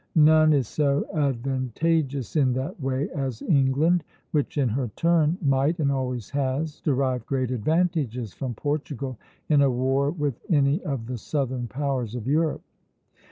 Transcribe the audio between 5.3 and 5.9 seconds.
might,